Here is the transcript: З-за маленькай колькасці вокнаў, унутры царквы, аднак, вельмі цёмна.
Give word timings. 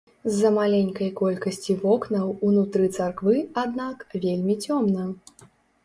З-за 0.29 0.49
маленькай 0.53 1.09
колькасці 1.19 1.75
вокнаў, 1.85 2.33
унутры 2.49 2.85
царквы, 2.99 3.35
аднак, 3.65 3.97
вельмі 4.27 4.61
цёмна. 4.69 5.03